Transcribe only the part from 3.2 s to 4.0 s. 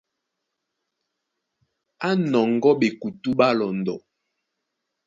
ɓá lɔndɔ.